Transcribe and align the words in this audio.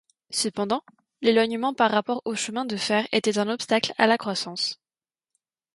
Cependant, 0.31 0.83
l'éloignement 1.21 1.75
par 1.75 1.91
rapport 1.91 2.23
au 2.25 2.33
chemin 2.33 2.65
de 2.65 2.75
fer 2.75 3.07
était 3.11 3.37
un 3.37 3.47
obstacle 3.47 3.93
à 3.99 4.07
la 4.07 4.17
croissance. 4.17 4.79